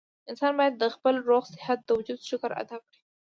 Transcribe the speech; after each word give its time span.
انسان 0.29 0.53
بايد 0.59 0.73
د 0.77 0.85
خپل 0.95 1.15
روغ 1.29 1.43
صحت 1.55 1.79
د 1.83 1.89
وجود 1.97 2.19
شکر 2.29 2.51
ادا 2.61 2.77
کړي 2.85 2.99